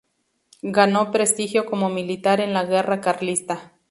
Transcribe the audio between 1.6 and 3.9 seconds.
como militar en la Guerra Carlista.